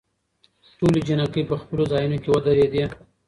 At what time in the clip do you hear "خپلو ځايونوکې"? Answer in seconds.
1.61-2.29